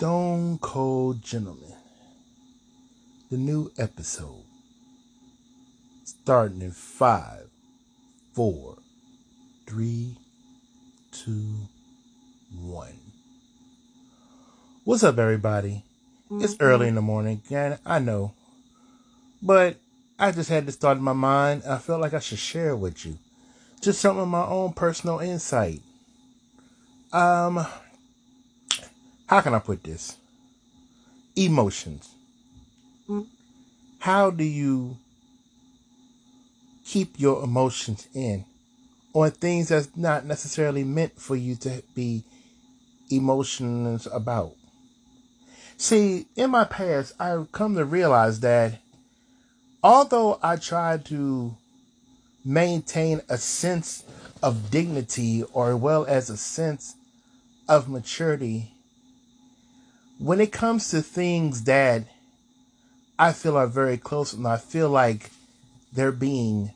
[0.00, 1.74] Stone Cold Gentleman.
[3.30, 4.44] The new episode.
[6.04, 7.50] Starting in five,
[8.32, 8.78] four,
[9.66, 10.16] three,
[11.12, 11.54] two,
[12.62, 12.98] one.
[14.84, 15.84] What's up, everybody?
[16.30, 16.44] Mm-hmm.
[16.44, 18.32] It's early in the morning, and I know.
[19.42, 19.76] But
[20.18, 21.64] I just had this thought in my mind.
[21.68, 23.18] I felt like I should share it with you.
[23.82, 25.82] Just something of my own personal insight.
[27.12, 27.66] Um,
[29.30, 30.16] how can I put this?
[31.36, 32.16] Emotions.
[33.08, 33.28] Mm.
[34.00, 34.96] How do you
[36.84, 38.44] keep your emotions in
[39.12, 42.24] on things that's not necessarily meant for you to be
[43.08, 44.56] emotions about?
[45.76, 48.80] See, in my past, I've come to realize that
[49.80, 51.56] although I tried to
[52.44, 54.02] maintain a sense
[54.42, 56.96] of dignity or well as a sense
[57.68, 58.72] of maturity
[60.20, 62.04] when it comes to things that
[63.18, 65.30] I feel are very close and I feel like
[65.94, 66.72] they're being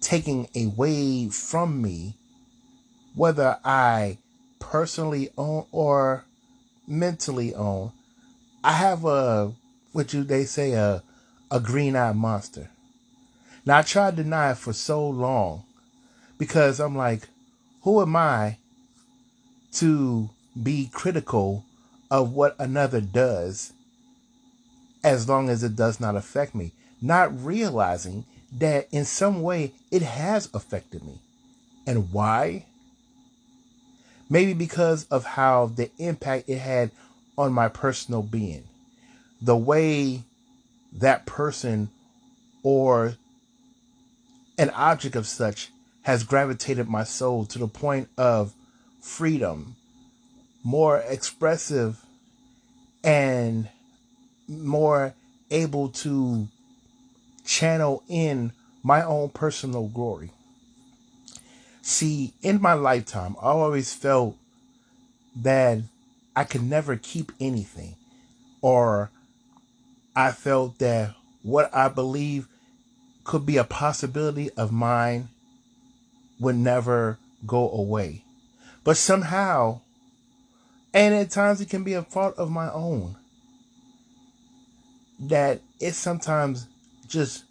[0.00, 2.16] taken away from me,
[3.14, 4.16] whether I
[4.58, 6.24] personally own or
[6.88, 7.92] mentally own,
[8.64, 9.52] I have a
[9.92, 11.02] what you they say a
[11.50, 12.70] a green eyed monster.
[13.66, 15.64] Now I tried to deny it for so long
[16.38, 17.28] because I'm like,
[17.82, 18.56] who am I
[19.72, 20.30] to
[20.60, 21.66] be critical
[22.12, 23.72] of what another does
[25.02, 30.02] as long as it does not affect me, not realizing that in some way it
[30.02, 31.18] has affected me.
[31.86, 32.66] And why?
[34.28, 36.90] Maybe because of how the impact it had
[37.38, 38.64] on my personal being.
[39.40, 40.22] The way
[40.92, 41.88] that person
[42.62, 43.14] or
[44.58, 45.70] an object of such
[46.02, 48.52] has gravitated my soul to the point of
[49.00, 49.76] freedom
[50.62, 52.04] more expressive
[53.02, 53.68] and
[54.48, 55.14] more
[55.50, 56.48] able to
[57.44, 58.52] channel in
[58.82, 60.30] my own personal glory.
[61.82, 64.36] See, in my lifetime, I always felt
[65.36, 65.80] that
[66.36, 67.96] I could never keep anything,
[68.60, 69.10] or
[70.14, 72.46] I felt that what I believe
[73.24, 75.28] could be a possibility of mine
[76.38, 78.24] would never go away.
[78.84, 79.80] But somehow,
[80.94, 83.16] and at times it can be a fault of my own.
[85.20, 86.66] That it sometimes
[87.08, 87.44] just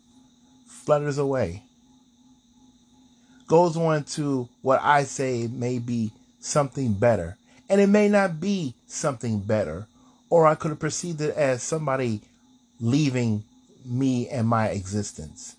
[0.67, 1.63] flutters away.
[3.47, 7.37] Goes on to what I say may be something better.
[7.69, 9.87] And it may not be something better.
[10.29, 12.21] Or I could have perceived it as somebody
[12.79, 13.43] leaving
[13.85, 15.55] me and my existence.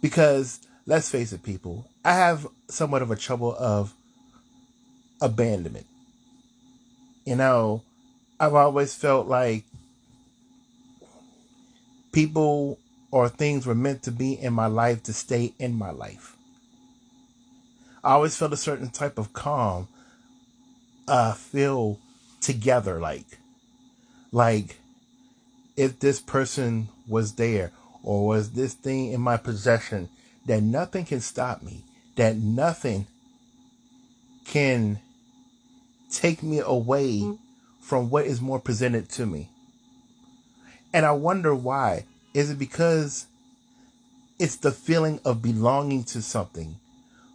[0.00, 3.94] Because let's face it, people, I have somewhat of a trouble of
[5.20, 5.86] abandonment
[7.26, 7.82] you know,
[8.40, 9.64] I've always felt like
[12.12, 12.78] people
[13.10, 16.36] or things were meant to be in my life to stay in my life.
[18.02, 19.88] I always felt a certain type of calm,
[21.08, 21.98] uh, feel
[22.40, 23.38] together like,
[24.30, 24.76] like
[25.76, 27.72] if this person was there
[28.04, 30.08] or was this thing in my possession,
[30.46, 31.82] that nothing can stop me,
[32.14, 33.06] that nothing
[34.44, 35.00] can
[36.10, 37.42] take me away mm-hmm.
[37.80, 39.50] from what is more presented to me.
[40.92, 42.04] And I wonder why.
[42.34, 43.26] Is it because
[44.38, 46.76] it's the feeling of belonging to something,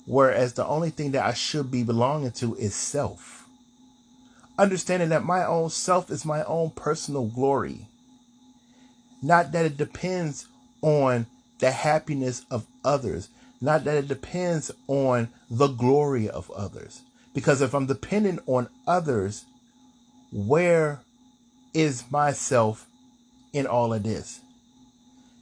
[0.06, 3.48] whereas the only thing that I should be belonging to is self?
[4.58, 7.88] Understanding that my own self is my own personal glory.
[9.24, 10.48] Not that it depends
[10.82, 11.26] on
[11.59, 17.02] the happiness of others, not that it depends on the glory of others.
[17.34, 19.46] Because if I'm dependent on others,
[20.31, 21.00] where
[21.74, 22.88] is myself
[23.53, 24.42] in all of this?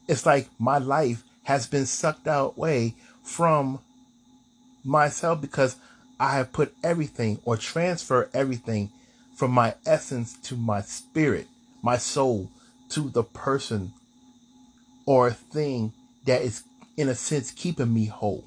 [0.08, 3.80] It's like my life has been sucked out away from
[4.84, 5.76] myself because
[6.20, 8.92] I have put everything or transfer everything
[9.36, 11.48] from my essence to my spirit,
[11.82, 12.50] my soul
[12.90, 13.94] to the person
[15.06, 15.94] or thing
[16.26, 16.64] that is
[16.98, 18.44] in a sense keeping me whole.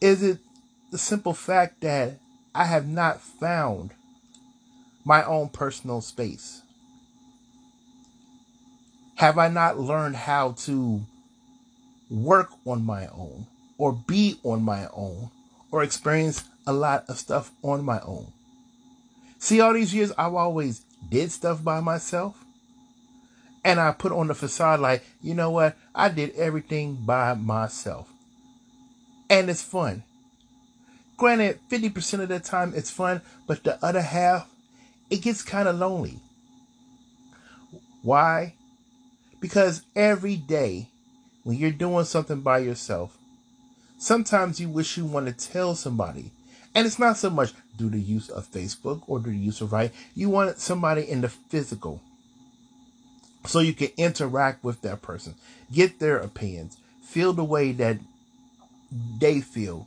[0.00, 0.38] Is it
[0.90, 2.14] the simple fact that
[2.54, 3.90] I have not found
[5.04, 6.62] my own personal space?
[9.16, 11.02] Have I not learned how to
[12.10, 15.30] work on my own or be on my own
[15.70, 18.32] or experience a lot of stuff on my own?
[19.38, 20.80] See, all these years I've always
[21.10, 22.42] did stuff by myself.
[23.62, 25.76] And I put on the facade like, you know what?
[25.94, 28.09] I did everything by myself
[29.30, 30.02] and it's fun.
[31.16, 34.48] Granted, 50% of the time it's fun, but the other half,
[35.08, 36.18] it gets kind of lonely.
[38.02, 38.54] Why?
[39.40, 40.88] Because every day
[41.44, 43.16] when you're doing something by yourself,
[43.98, 46.32] sometimes you wish you want to tell somebody.
[46.74, 49.92] And it's not so much due to use of Facebook or the use of right.
[50.14, 52.00] You want somebody in the physical.
[53.46, 55.34] So you can interact with that person,
[55.72, 57.98] get their opinions, feel the way that
[58.90, 59.86] they feel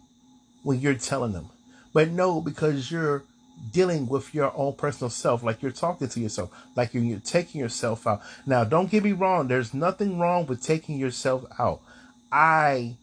[0.63, 1.49] when you're telling them.
[1.93, 3.23] But no, because you're
[3.71, 7.61] dealing with your own personal self, like you're talking to yourself, like you're, you're taking
[7.61, 8.21] yourself out.
[8.45, 11.81] Now, don't get me wrong, there's nothing wrong with taking yourself out.
[12.31, 12.95] I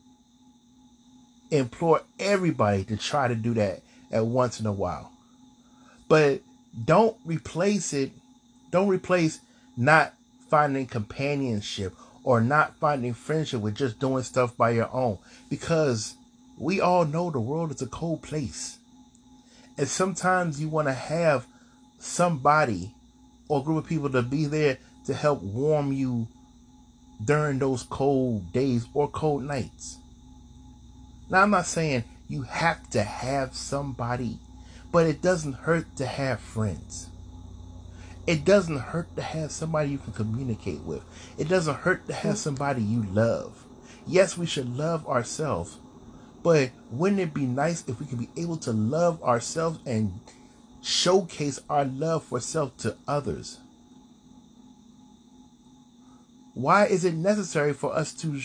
[1.51, 5.13] implore everybody to try to do that at once in a while.
[6.09, 6.43] But
[6.85, 8.13] don't replace it,
[8.71, 9.41] don't replace
[9.77, 10.15] not
[10.49, 15.19] finding companionship or not finding friendship with just doing stuff by your own.
[15.49, 16.15] Because
[16.59, 18.79] we all know the world is a cold place.
[19.79, 21.47] And sometimes you want to have
[21.99, 22.95] somebody
[23.49, 26.29] or group of people to be there to help warm you
[27.25, 29.99] during those cold days or cold nights.
[31.29, 34.39] Now, I'm not saying you have to have somebody,
[34.93, 37.10] but it doesn't hurt to have friends.
[38.31, 41.03] It doesn't hurt to have somebody you can communicate with.
[41.37, 43.65] It doesn't hurt to have somebody you love.
[44.07, 45.79] Yes, we should love ourselves,
[46.45, 50.21] but wouldn't it be nice if we could be able to love ourselves and
[50.81, 53.59] showcase our love for self to others?
[56.55, 58.41] Why is it necessary for us to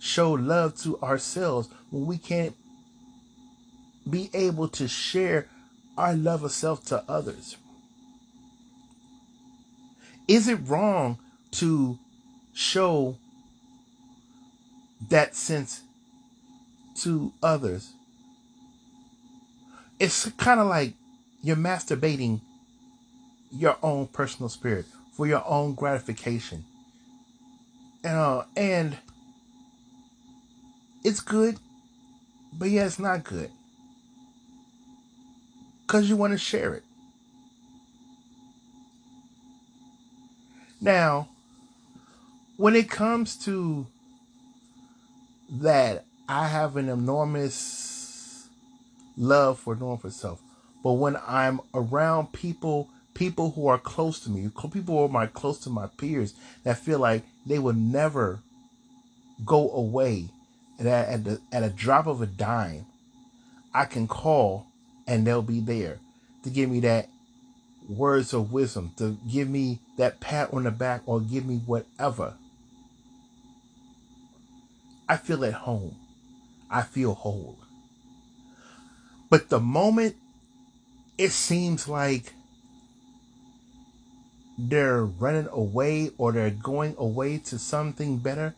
[0.00, 2.54] show love to ourselves when we can't
[4.10, 5.48] be able to share
[5.96, 7.56] our love of self to others?
[10.26, 11.18] Is it wrong
[11.52, 11.98] to
[12.54, 13.16] show
[15.08, 15.82] that sense
[16.96, 17.92] to others?
[19.98, 20.94] It's kind of like
[21.42, 22.40] you're masturbating
[23.50, 24.86] your own personal spirit
[25.16, 26.64] for your own gratification.
[28.04, 28.96] Uh, and
[31.04, 31.58] it's good,
[32.52, 33.50] but yeah, it's not good.
[35.86, 36.83] Because you want to share it.
[40.84, 41.28] Now,
[42.58, 43.86] when it comes to
[45.50, 48.50] that, I have an enormous
[49.16, 50.42] love for doing for self.
[50.82, 55.26] But when I'm around people, people who are close to me, people who are my
[55.26, 56.34] close to my peers,
[56.64, 58.40] that feel like they will never
[59.42, 60.28] go away,
[60.78, 62.84] that at the, at a drop of a dime,
[63.72, 64.66] I can call
[65.06, 65.98] and they'll be there
[66.42, 67.08] to give me that
[67.88, 72.34] words of wisdom, to give me that pat on the back or give me whatever.
[75.08, 75.96] I feel at home.
[76.70, 77.58] I feel whole.
[79.30, 80.16] But the moment
[81.18, 82.32] it seems like
[84.58, 88.54] they're running away or they're going away to something better,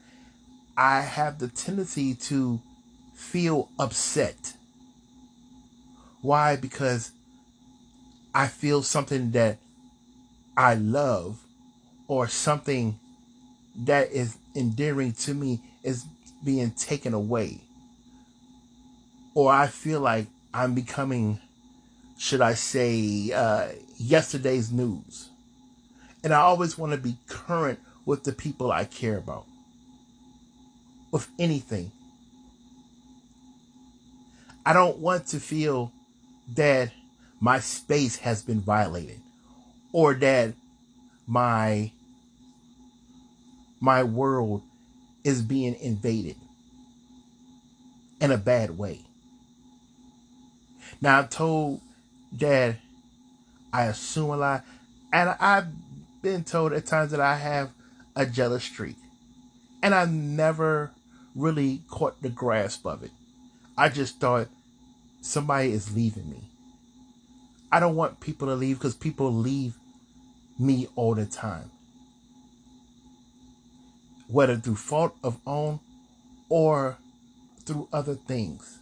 [0.76, 2.60] I have the tendency to
[3.14, 4.54] feel upset.
[6.20, 6.56] Why?
[6.56, 7.12] Because
[8.36, 9.56] I feel something that
[10.58, 11.38] I love
[12.06, 12.98] or something
[13.86, 16.04] that is endearing to me is
[16.44, 17.62] being taken away.
[19.34, 21.40] Or I feel like I'm becoming,
[22.18, 25.30] should I say, uh, yesterday's news.
[26.22, 29.46] And I always want to be current with the people I care about,
[31.10, 31.90] with anything.
[34.66, 35.90] I don't want to feel
[36.54, 36.90] that
[37.40, 39.20] my space has been violated
[39.92, 40.54] or that
[41.26, 41.90] my
[43.80, 44.62] my world
[45.24, 46.36] is being invaded
[48.20, 49.00] in a bad way.
[51.00, 51.80] Now I've told
[52.32, 52.76] that
[53.72, 54.64] I assume a lot,
[55.12, 55.66] and I've
[56.22, 57.70] been told at times that I have
[58.14, 58.96] a jealous streak,
[59.82, 60.90] and I never
[61.34, 63.10] really caught the grasp of it.
[63.76, 64.48] I just thought
[65.20, 66.44] somebody is leaving me.
[67.70, 69.74] I don't want people to leave because people leave
[70.58, 71.70] me all the time.
[74.28, 75.80] Whether through fault of own
[76.48, 76.98] or
[77.64, 78.78] through other things.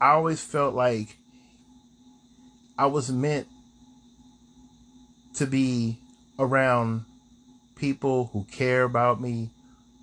[0.00, 1.16] I always felt like
[2.76, 3.46] I was meant
[5.34, 5.98] to be
[6.38, 7.04] around
[7.76, 9.50] people who care about me,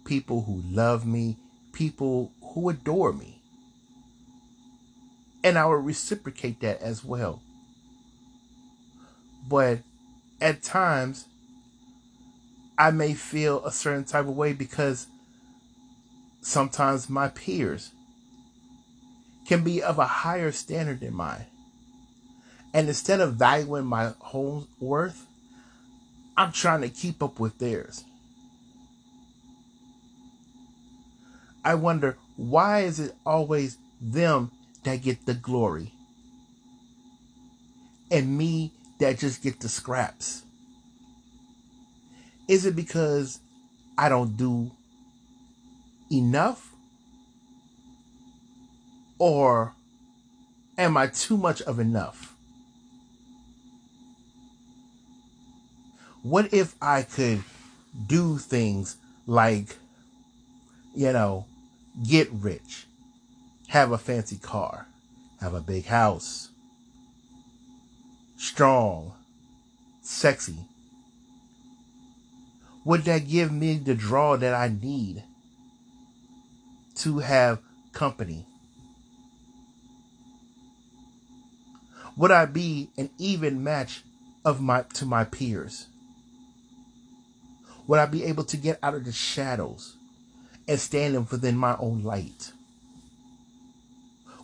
[0.06, 1.38] people who love me,
[1.72, 3.41] people who adore me.
[5.44, 7.42] And I would reciprocate that as well.
[9.48, 9.80] But
[10.40, 11.26] at times,
[12.78, 15.08] I may feel a certain type of way because
[16.42, 17.92] sometimes my peers
[19.48, 21.46] can be of a higher standard than mine.
[22.74, 25.26] And instead of valuing my whole worth,
[26.38, 28.04] I'm trying to keep up with theirs.
[31.64, 34.52] I wonder why is it always them
[34.84, 35.94] that get the glory
[38.10, 40.44] and me that just get the scraps?
[42.48, 43.40] Is it because
[43.98, 44.72] I don't do
[46.12, 46.70] enough?
[49.18, 49.74] Or
[50.78, 52.36] am I too much of enough?
[56.24, 57.44] What if I could
[58.08, 59.78] do things like,
[60.94, 61.46] you know,
[62.08, 62.86] get rich,
[63.72, 64.86] have a fancy car,
[65.40, 66.50] have a big house,
[68.36, 69.14] strong,
[70.02, 70.58] sexy?
[72.84, 75.24] Would that give me the draw that I need
[76.96, 77.60] to have
[77.94, 78.46] company?
[82.18, 84.04] Would I be an even match
[84.44, 85.88] of my to my peers?
[87.88, 89.96] Would I be able to get out of the shadows
[90.68, 92.52] and stand within my own light?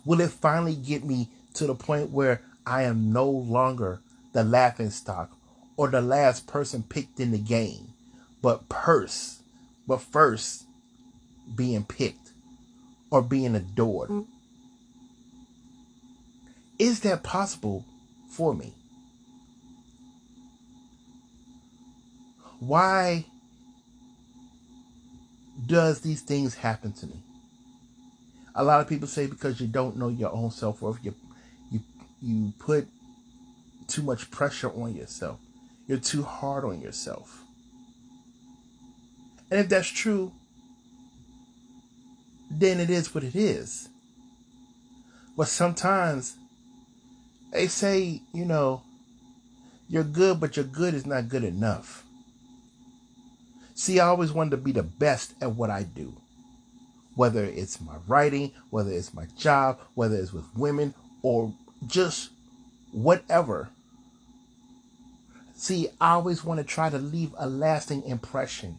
[0.08, 4.00] Will it finally get me to the point where I am no longer
[4.32, 5.30] the laughing stock
[5.76, 7.88] or the last person picked in the game,
[8.40, 9.42] but purse,
[9.86, 10.64] but first
[11.54, 12.32] being picked
[13.10, 14.08] or being adored?
[14.08, 14.26] Mm.
[16.78, 17.84] Is that possible
[18.30, 18.72] for me?
[22.60, 23.26] Why
[25.66, 27.22] does these things happen to me?
[28.58, 31.14] A lot of people say because you don't know your own self worth, you
[31.70, 31.80] you
[32.20, 32.88] you put
[33.86, 35.38] too much pressure on yourself.
[35.86, 37.40] You're too hard on yourself.
[39.48, 40.32] And if that's true,
[42.50, 43.88] then it is what it is.
[45.36, 46.34] But sometimes
[47.52, 48.82] they say, you know,
[49.88, 52.04] you're good, but your good is not good enough.
[53.76, 56.12] See, I always wanted to be the best at what I do.
[57.18, 61.52] Whether it's my writing, whether it's my job, whether it's with women, or
[61.84, 62.30] just
[62.92, 63.70] whatever.
[65.56, 68.78] See, I always want to try to leave a lasting impression.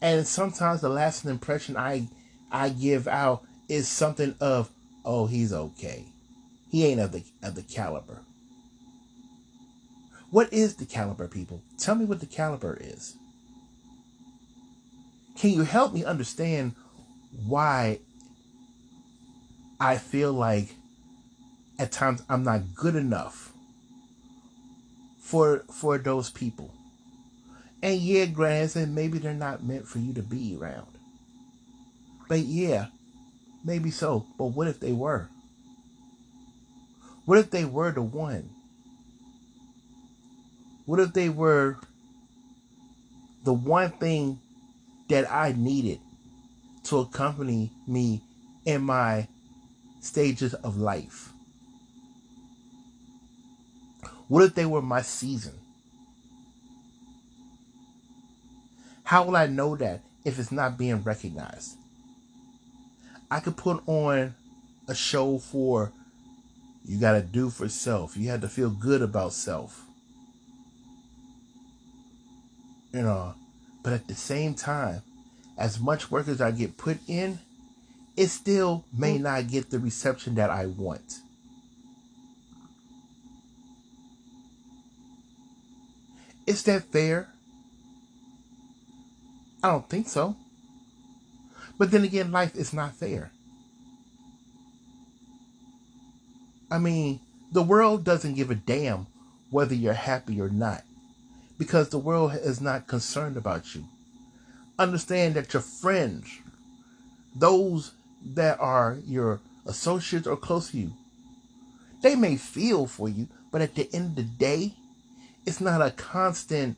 [0.00, 2.08] And sometimes the lasting impression I
[2.50, 4.70] I give out is something of,
[5.04, 6.06] oh, he's okay.
[6.70, 8.20] He ain't of the of the caliber.
[10.30, 11.60] What is the caliber, people?
[11.76, 13.14] Tell me what the caliber is.
[15.36, 16.74] Can you help me understand
[17.44, 17.98] why
[19.78, 20.74] I feel like
[21.78, 23.52] at times I'm not good enough
[25.20, 26.72] for for those people?
[27.82, 30.86] And yeah, granted, maybe they're not meant for you to be around.
[32.28, 32.86] But yeah,
[33.64, 34.26] maybe so.
[34.38, 35.28] But what if they were?
[37.26, 38.50] What if they were the one?
[40.86, 41.76] What if they were
[43.44, 44.40] the one thing
[45.08, 46.00] that I needed
[46.86, 48.22] to accompany me
[48.64, 49.28] in my
[50.00, 51.30] stages of life?
[54.28, 55.54] What if they were my season?
[59.04, 61.76] How will I know that if it's not being recognized?
[63.30, 64.34] I could put on
[64.88, 65.92] a show for
[66.84, 68.16] you got to do for self.
[68.16, 69.84] You had to feel good about self.
[72.92, 73.34] You know,
[73.82, 75.02] but at the same time,
[75.56, 77.38] as much work as I get put in,
[78.16, 79.22] it still may mm.
[79.22, 81.20] not get the reception that I want.
[86.46, 87.28] Is that fair?
[89.62, 90.36] I don't think so.
[91.78, 93.32] But then again, life is not fair.
[96.70, 97.20] I mean,
[97.52, 99.06] the world doesn't give a damn
[99.50, 100.84] whether you're happy or not
[101.58, 103.84] because the world is not concerned about you.
[104.78, 106.28] Understand that your friends,
[107.34, 107.92] those
[108.34, 110.92] that are your associates or close to you,
[112.02, 114.74] they may feel for you, but at the end of the day,
[115.46, 116.76] it's not a constant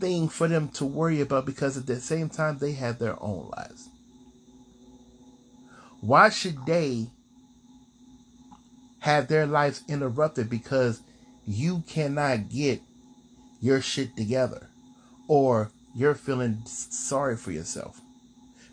[0.00, 3.50] thing for them to worry about because at the same time they have their own
[3.56, 3.88] lives.
[6.00, 7.06] Why should they
[9.00, 11.00] have their lives interrupted because
[11.46, 12.80] you cannot get
[13.60, 14.68] your shit together
[15.28, 18.00] or you're feeling sorry for yourself.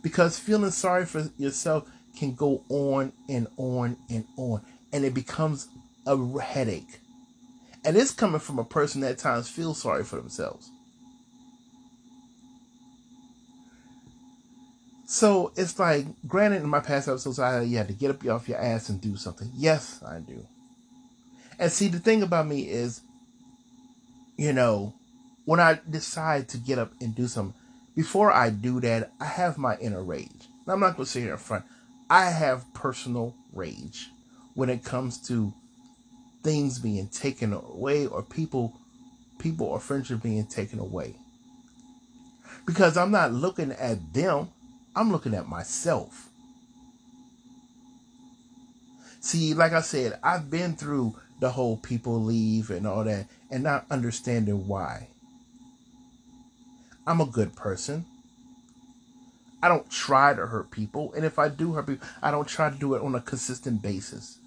[0.01, 4.61] Because feeling sorry for yourself can go on and on and on,
[4.91, 5.69] and it becomes
[6.05, 6.99] a headache.
[7.85, 10.69] And it's coming from a person that at times feels sorry for themselves.
[15.05, 18.49] So it's like, granted, in my past episodes, I you had to get up off
[18.49, 19.49] your ass and do something.
[19.55, 20.45] Yes, I do.
[21.57, 23.01] And see, the thing about me is,
[24.37, 24.93] you know,
[25.45, 27.59] when I decide to get up and do something,
[27.95, 30.47] before I do that, I have my inner rage.
[30.67, 31.65] I'm not going to sit here in front.
[32.09, 34.09] I have personal rage
[34.55, 35.53] when it comes to
[36.43, 38.73] things being taken away or people
[39.39, 41.15] people or friendship being taken away.
[42.65, 44.49] Because I'm not looking at them,
[44.95, 46.29] I'm looking at myself.
[49.19, 53.63] See, like I said, I've been through the whole people leave and all that and
[53.63, 55.07] not understanding why.
[57.05, 58.05] I'm a good person.
[59.61, 61.13] I don't try to hurt people.
[61.13, 63.81] And if I do hurt people, I don't try to do it on a consistent
[63.81, 64.37] basis.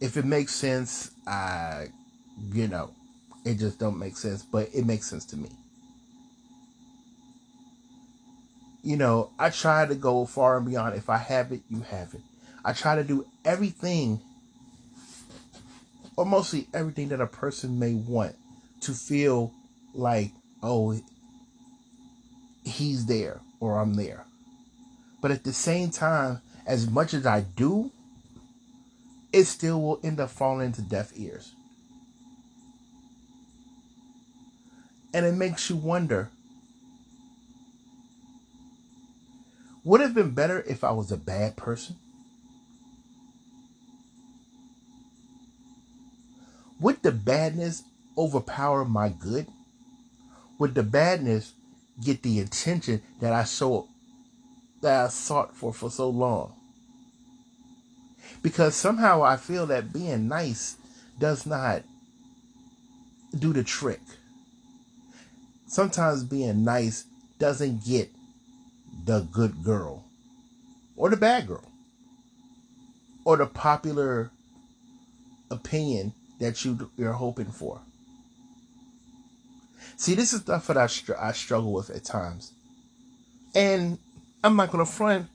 [0.00, 1.88] If it makes sense, I,
[2.52, 2.92] you know,
[3.44, 5.50] it just don't make sense, but it makes sense to me.
[8.82, 10.94] You know, I try to go far and beyond.
[10.94, 12.20] If I have it, you have it.
[12.64, 14.20] I try to do everything,
[16.16, 18.36] or mostly everything that a person may want
[18.82, 19.52] to feel
[19.94, 20.98] like, oh,
[22.64, 24.24] he's there or I'm there.
[25.20, 27.90] But at the same time, as much as I do,
[29.32, 31.52] it still will end up falling into deaf ears.
[35.12, 36.30] And it makes you wonder
[39.84, 41.96] would it have been better if I was a bad person?
[46.80, 47.82] Would the badness
[48.16, 49.46] overpower my good?
[50.58, 51.52] Would the badness
[52.02, 53.88] get the attention that I so
[54.80, 56.54] that I sought for for so long?
[58.42, 60.76] Because somehow I feel that being nice
[61.18, 61.82] does not
[63.36, 64.00] do the trick.
[65.66, 67.04] Sometimes being nice
[67.38, 68.10] doesn't get
[69.04, 70.04] the good girl
[70.96, 71.64] or the bad girl
[73.24, 74.30] or the popular
[75.50, 77.80] opinion that you, you're hoping for.
[79.98, 82.52] See, this is stuff that I, str- I struggle with at times.
[83.52, 83.98] And
[84.44, 85.26] I'm not going to front,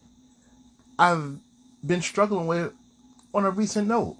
[0.97, 1.35] I've
[1.85, 2.71] been struggling with
[3.33, 4.15] on a recent note.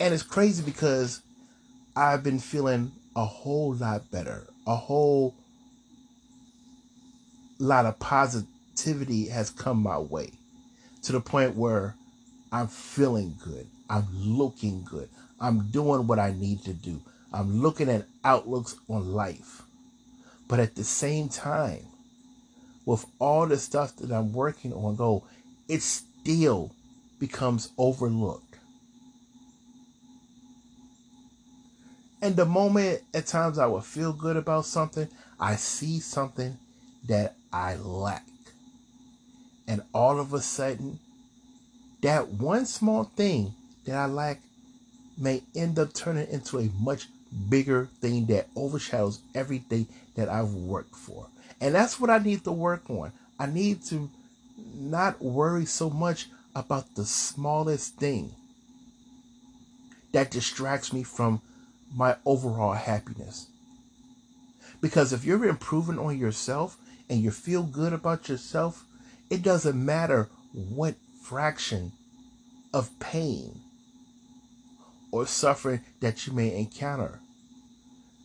[0.00, 1.20] And it's crazy because
[1.94, 4.46] I've been feeling a whole lot better.
[4.66, 5.34] A whole
[7.58, 10.30] lot of positivity has come my way
[11.02, 11.96] to the point where
[12.50, 13.66] I'm feeling good.
[13.90, 15.10] I'm looking good.
[15.38, 17.02] I'm doing what I need to do.
[17.32, 19.62] I'm looking at outlooks on life.
[20.48, 21.84] But at the same time,
[22.86, 25.24] with all the stuff that I'm working on, go,
[25.68, 26.72] it still
[27.18, 28.56] becomes overlooked.
[32.22, 36.56] And the moment at times I will feel good about something, I see something
[37.08, 38.24] that I lack.
[39.68, 40.98] And all of a sudden,
[42.00, 44.40] that one small thing that I lack
[45.16, 47.06] may end up turning into a much
[47.48, 51.26] bigger thing that overshadows everything that I've worked for.
[51.60, 53.12] And that's what I need to work on.
[53.38, 54.10] I need to
[54.74, 58.32] not worry so much about the smallest thing
[60.12, 61.40] that distracts me from
[61.94, 63.46] my overall happiness.
[64.80, 66.76] Because if you're improving on yourself
[67.08, 68.84] and you feel good about yourself,
[69.30, 71.92] it doesn't matter what fraction
[72.72, 73.60] of pain
[75.10, 77.20] or suffering that you may encounter.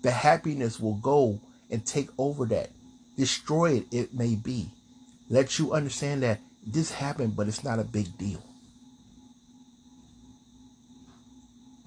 [0.02, 2.69] The happiness will go and take over that,
[3.17, 4.69] destroy it, it may be.
[5.30, 8.43] Let you understand that this happened, but it's not a big deal.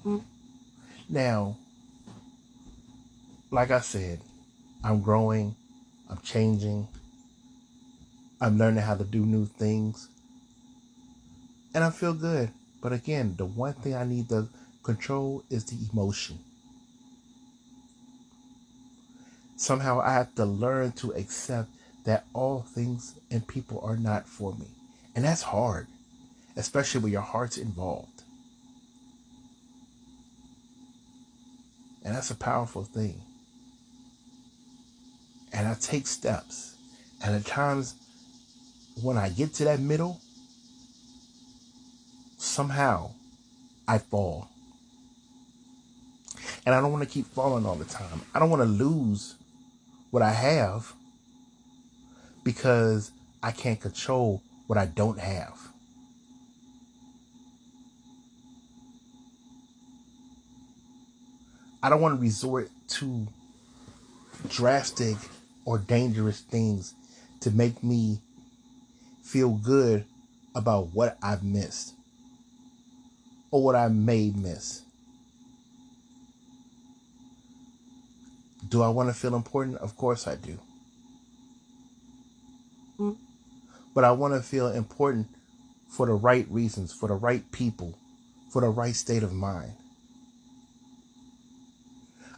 [0.05, 0.25] Mm-hmm.
[1.09, 1.57] Now,
[3.51, 4.21] like I said,
[4.83, 5.55] I'm growing,
[6.09, 6.89] I'm changing,
[8.41, 10.09] I'm learning how to do new things,
[11.75, 12.51] and I feel good.
[12.83, 14.49] But again, the one thing I need to
[14.87, 16.39] control is the emotion.
[19.57, 21.71] Somehow I have to learn to accept
[22.05, 24.69] that all things and people are not for me.
[25.17, 25.89] And that's hard,
[26.57, 28.23] especially when your heart's involved.
[32.05, 33.21] And that's a powerful thing.
[35.53, 36.77] And I take steps.
[37.25, 37.97] And at times,
[39.03, 40.21] when I get to that middle,
[42.39, 43.11] somehow
[43.89, 44.49] I fall.
[46.65, 48.23] And I don't want to keep falling all the time.
[48.35, 49.35] I don't want to lose
[50.11, 50.93] what I have
[52.45, 53.11] because
[53.43, 55.59] I can't control what I don't have.
[61.83, 63.29] I don't want to resort to
[64.49, 65.17] drastic
[65.65, 66.95] or dangerous things
[67.41, 68.19] to make me
[69.23, 70.05] feel good
[70.55, 71.95] about what I've missed
[73.51, 74.86] or what I may miss.
[78.69, 79.79] Do I want to feel important?
[79.79, 80.59] Of course I do.
[82.99, 83.17] Mm.
[83.95, 85.29] But I want to feel important
[85.89, 87.99] for the right reasons, for the right people,
[88.51, 89.73] for the right state of mind.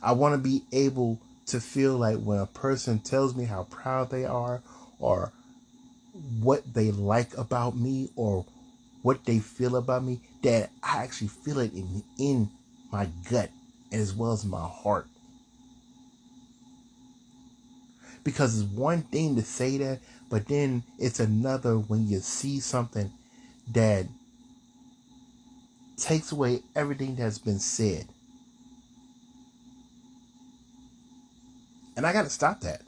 [0.03, 4.11] I want to be able to feel like when a person tells me how proud
[4.11, 4.63] they are
[4.99, 5.33] or
[6.41, 8.45] what they like about me or
[9.03, 12.51] what they feel about me, that I actually feel it in, in
[12.93, 13.51] my gut
[13.91, 15.07] as well as my heart.
[18.29, 23.11] Because it's one thing to say that, but then it's another when you see something
[23.73, 24.05] that
[25.97, 28.07] takes away everything that's been said.
[31.97, 32.83] And I got to stop that.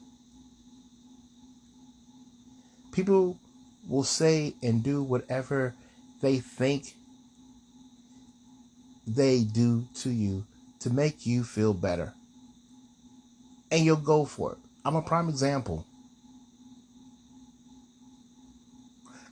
[2.93, 3.39] People
[3.89, 5.75] will say and do whatever
[6.21, 6.93] they think
[9.07, 10.45] they do to you
[10.81, 12.13] to make you feel better.
[13.71, 14.59] And you'll go for it.
[14.85, 15.85] I'm a prime example.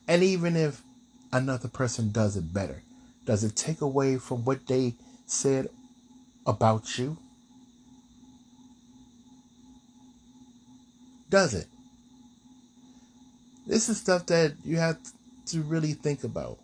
[0.06, 0.82] And even if
[1.32, 2.82] another person does it better,
[3.24, 4.94] does it take away from what they
[5.26, 5.68] said
[6.46, 7.18] about you?
[11.28, 11.66] Does it?
[13.66, 14.98] This is stuff that you have
[15.46, 16.58] to really think about.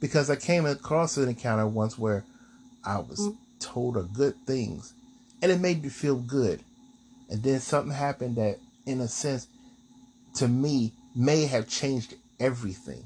[0.00, 2.24] Because I came across an encounter once where
[2.84, 3.36] I was mm.
[3.60, 4.92] told of good things
[5.42, 6.60] and it made me feel good.
[7.28, 9.48] And then something happened that, in a sense,
[10.34, 13.04] to me, may have changed everything.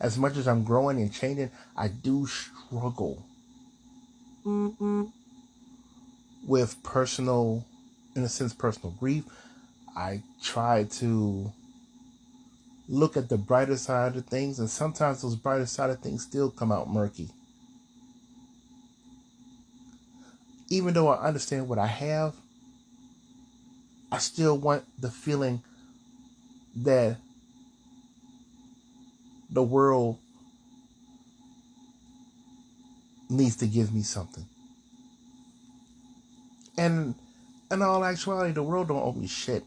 [0.00, 3.24] As much as I'm growing and changing, I do struggle
[4.46, 5.04] mm-hmm.
[6.46, 7.64] with personal,
[8.14, 9.24] in a sense, personal grief.
[9.96, 11.52] I try to
[12.88, 16.50] look at the brighter side of things, and sometimes those brighter side of things still
[16.50, 17.30] come out murky.
[20.68, 22.34] Even though I understand what I have,
[24.12, 25.62] I still want the feeling
[26.76, 27.16] that
[29.50, 30.18] the world
[33.30, 34.46] needs to give me something.
[36.76, 37.14] And
[37.70, 39.64] in all actuality, the world don't owe me shit.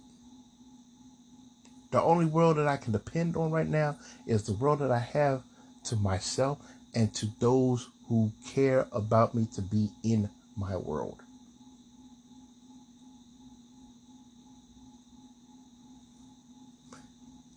[1.92, 5.00] The only world that I can depend on right now is the world that I
[5.00, 5.44] have
[5.86, 6.58] to myself
[6.96, 11.22] and to those who care about me to be in my world.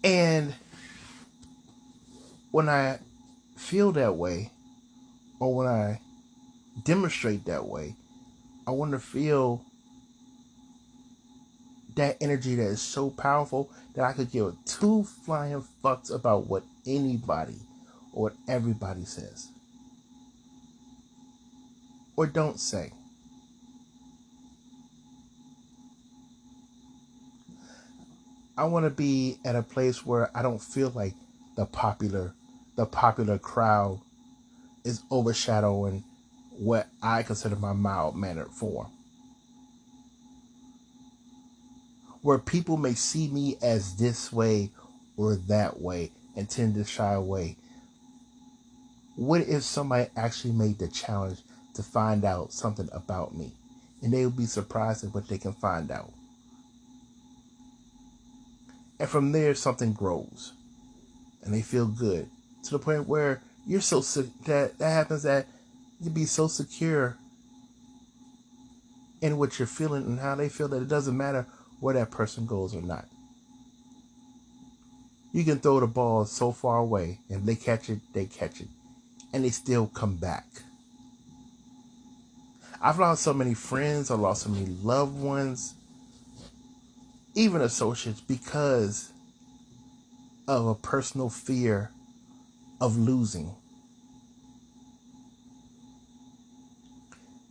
[0.03, 0.55] And
[2.51, 2.99] when I
[3.57, 4.51] feel that way,
[5.41, 6.01] or when I
[6.85, 7.97] demonstrate that way,
[8.67, 9.63] I want to feel
[11.97, 16.65] that energy that is so powerful that I could give two flying fucks about what
[16.87, 17.57] anybody
[18.13, 19.49] or what everybody says
[22.17, 22.93] or don't say.
[28.57, 31.15] I want to be at a place where I don't feel like
[31.57, 32.35] the popular
[32.77, 34.01] the popular crowd
[34.85, 36.05] is overshadowing
[36.59, 38.91] what I consider my mild mannered form.
[42.25, 44.71] where people may see me as this way
[45.19, 47.55] or that way and tend to shy away.
[49.15, 51.41] What if somebody actually made the challenge
[51.75, 53.53] to find out something about me?
[54.03, 56.13] And they will be surprised at what they can find out.
[58.99, 60.53] And from there, something grows.
[61.43, 62.29] And they feel good
[62.65, 65.47] to the point where you're so that that happens that
[66.01, 67.17] you be so secure
[69.21, 71.47] in what you're feeling and how they feel that it doesn't matter
[71.81, 73.07] where that person goes or not.
[75.33, 78.69] You can throw the ball so far away, and they catch it, they catch it,
[79.33, 80.47] and they still come back.
[82.85, 85.73] I've lost so many friends, I've lost so many loved ones,
[87.35, 89.11] even associates, because
[90.47, 91.91] of a personal fear
[92.83, 93.55] of losing.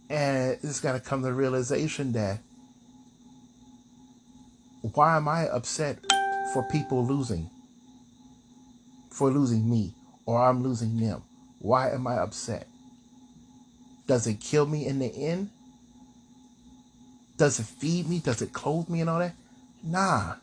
[0.08, 2.38] And it's got to come to the realization that
[4.82, 5.98] why am I upset
[6.54, 7.50] for people losing?
[9.10, 9.96] For losing me
[10.28, 11.24] or I'm losing them?
[11.58, 12.67] Why am I upset?
[14.07, 15.49] Does it kill me in the end?
[17.37, 18.19] Does it feed me?
[18.19, 19.35] Does it clothe me and all that?
[19.83, 20.35] Nah.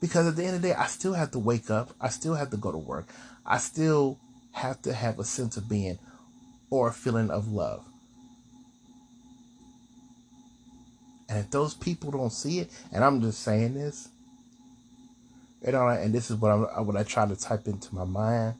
[0.00, 1.94] Because at the end of the day, I still have to wake up.
[2.00, 3.08] I still have to go to work.
[3.44, 4.18] I still
[4.52, 5.98] have to have a sense of being
[6.70, 7.84] or a feeling of love.
[11.28, 14.08] And if those people don't see it, and I'm just saying this,
[15.64, 18.54] you know, and this is what I'm what I try to type into my mind,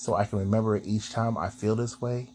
[0.00, 2.30] so I can remember it each time I feel this way,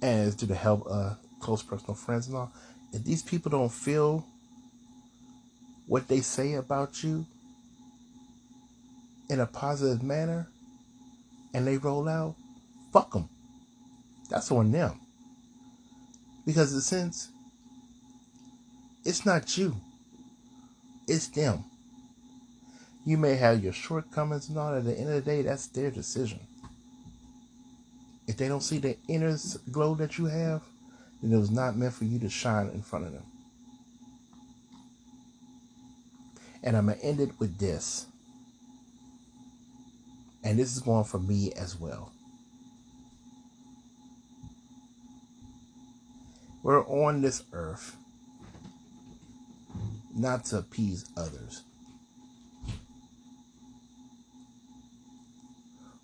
[0.00, 2.52] and it's due to help uh, close personal friends and all.
[2.92, 4.24] If these people don't feel
[5.88, 7.26] what they say about you
[9.28, 10.46] in a positive manner,
[11.52, 12.36] and they roll out,
[12.92, 13.28] fuck them.
[14.28, 15.00] That's on them.
[16.46, 17.30] Because in a sense,
[19.04, 19.74] it's not you.
[21.08, 21.64] It's them.
[23.04, 24.74] You may have your shortcomings and all.
[24.74, 26.40] At the end of the day, that's their decision.
[28.26, 29.36] If they don't see the inner
[29.72, 30.62] glow that you have,
[31.22, 33.24] then it was not meant for you to shine in front of them.
[36.62, 38.06] And I'm going to end it with this.
[40.44, 42.12] And this is going for me as well.
[46.62, 47.96] We're on this earth
[50.14, 51.62] not to appease others.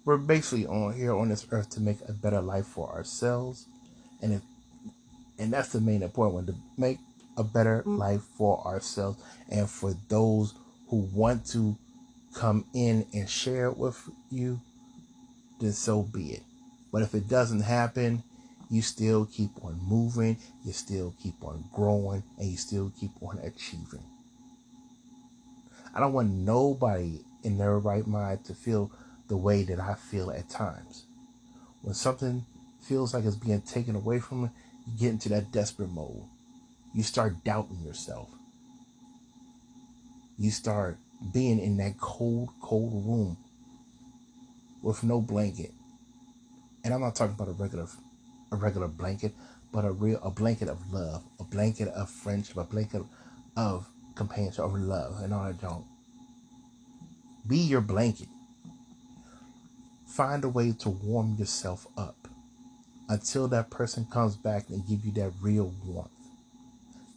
[0.06, 3.66] We're basically on here on this earth to make a better life for ourselves,
[4.22, 4.42] and if
[5.36, 6.98] and that's the main important one to make
[7.36, 7.98] a better mm.
[7.98, 9.18] life for ourselves
[9.50, 10.54] and for those
[10.88, 11.76] who want to
[12.34, 14.60] come in and share it with you,
[15.60, 16.42] then so be it.
[16.92, 18.22] But if it doesn't happen,
[18.70, 23.38] you still keep on moving, you still keep on growing, and you still keep on
[23.42, 24.04] achieving.
[25.92, 28.92] I don't want nobody in their right mind to feel
[29.28, 31.04] the way that I feel at times.
[31.82, 32.44] When something
[32.80, 34.50] feels like it's being taken away from you,
[34.86, 36.22] you get into that desperate mode.
[36.94, 38.30] You start doubting yourself.
[40.38, 40.98] You start
[41.32, 43.36] being in that cold, cold room
[44.82, 45.72] with no blanket.
[46.84, 47.86] And I'm not talking about a regular
[48.52, 49.34] a regular blanket,
[49.72, 53.02] but a real a blanket of love, a blanket of friendship, a blanket
[53.56, 55.84] of companionship, of love, and all that don't.
[57.46, 58.28] Be your blanket.
[60.16, 62.16] Find a way to warm yourself up
[63.10, 66.08] until that person comes back and give you that real warmth.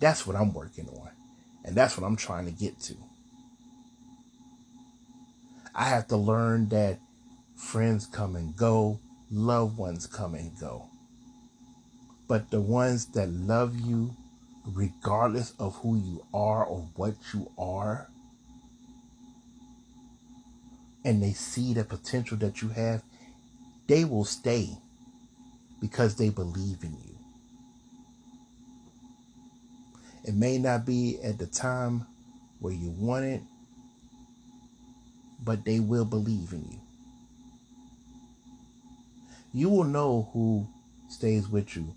[0.02, 1.10] That's what I'm working on.
[1.64, 2.96] And that's what I'm trying to get to.
[5.74, 7.00] I have to learn that
[7.56, 9.00] friends come and go,
[9.32, 10.90] loved ones come and go.
[12.28, 14.14] But the ones that love you,
[14.66, 18.10] regardless of who you are or what you are,
[21.06, 23.02] and they see the potential that you have,
[23.88, 24.70] they will stay
[25.80, 27.18] because they believe in you.
[30.26, 32.06] It may not be at the time
[32.60, 33.42] where you want it,
[35.44, 36.80] but they will believe in you.
[39.54, 40.68] You will know who
[41.08, 41.96] stays with you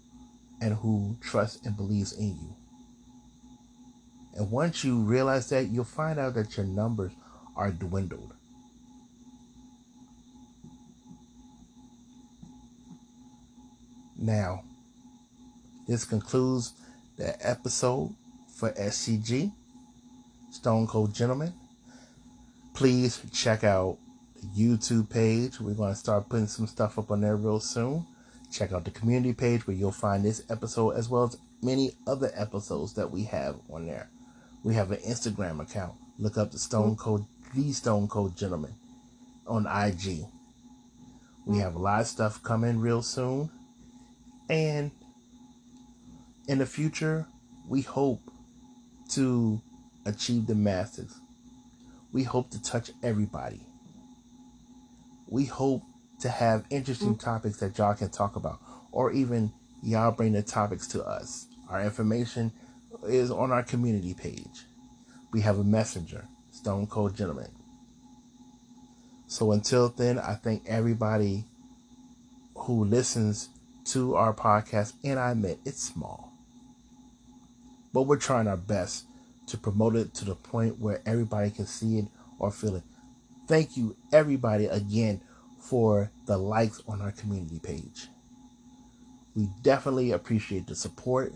[0.60, 2.56] and who trusts and believes in you.
[4.34, 7.12] And once you realize that, you'll find out that your numbers
[7.56, 8.32] are dwindled.
[14.22, 14.62] Now,
[15.88, 16.74] this concludes
[17.16, 18.14] the episode
[18.54, 19.50] for SCG,
[20.52, 21.52] Stone Cold Gentleman.
[22.72, 23.98] Please check out
[24.40, 25.58] the YouTube page.
[25.58, 28.06] We're going to start putting some stuff up on there real soon.
[28.52, 32.30] Check out the community page where you'll find this episode as well as many other
[32.36, 34.08] episodes that we have on there.
[34.62, 35.94] We have an Instagram account.
[36.20, 38.74] Look up the Stone Cold, the Stone Cold Gentleman
[39.48, 40.26] on IG.
[41.44, 43.50] We have a lot of stuff coming real soon.
[44.52, 44.90] And
[46.46, 47.26] in the future,
[47.66, 48.20] we hope
[49.12, 49.62] to
[50.04, 51.18] achieve the masses.
[52.12, 53.62] We hope to touch everybody.
[55.26, 55.82] We hope
[56.20, 57.24] to have interesting mm-hmm.
[57.24, 58.60] topics that y'all can talk about,
[58.92, 61.46] or even y'all bring the topics to us.
[61.70, 62.52] Our information
[63.08, 64.66] is on our community page.
[65.32, 67.50] We have a messenger, Stone Cold Gentleman.
[69.28, 71.46] So until then, I thank everybody
[72.54, 73.48] who listens
[73.86, 76.32] to our podcast, and I admit it's small.
[77.92, 79.04] But we're trying our best
[79.48, 82.06] to promote it to the point where everybody can see it
[82.38, 82.82] or feel it.
[83.46, 85.20] Thank you, everybody, again
[85.58, 88.08] for the likes on our community page.
[89.34, 91.32] We definitely appreciate the support,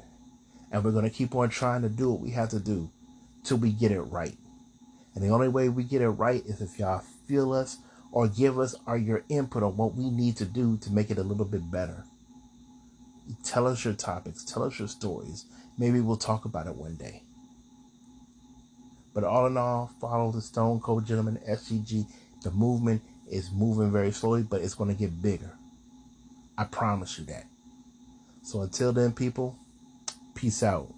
[0.70, 2.90] and we're going to keep on trying to do what we have to do
[3.44, 4.37] till we get it right.
[5.14, 7.78] And the only way we get it right is if y'all feel us
[8.12, 11.18] or give us our your input on what we need to do to make it
[11.18, 12.04] a little bit better.
[13.43, 15.47] Tell us your topics, tell us your stories.
[15.79, 17.23] Maybe we'll talk about it one day.
[19.15, 22.07] But all in all, follow the Stone Cold Gentleman SCG.
[22.43, 25.53] The movement is moving very slowly, but it's going to get bigger.
[26.59, 27.47] I promise you that.
[28.43, 29.57] So until then, people,
[30.35, 30.93] peace out.